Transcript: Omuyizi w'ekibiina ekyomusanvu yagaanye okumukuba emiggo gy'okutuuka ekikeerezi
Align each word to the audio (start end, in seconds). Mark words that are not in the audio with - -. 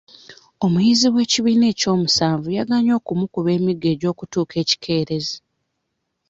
Omuyizi 0.65 1.07
w'ekibiina 1.13 1.65
ekyomusanvu 1.73 2.47
yagaanye 2.57 2.91
okumukuba 2.99 3.49
emiggo 3.57 3.89
gy'okutuuka 3.99 4.53
ekikeerezi 4.63 5.37